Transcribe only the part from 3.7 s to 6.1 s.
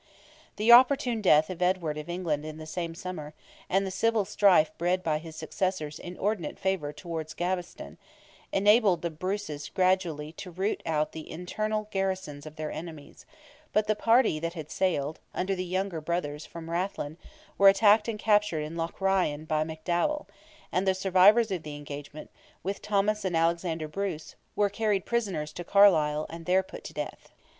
the civil strife bred by his successor's